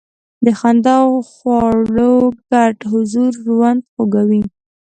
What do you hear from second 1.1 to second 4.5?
خواړو ګډ حضور ژوند خوږوي.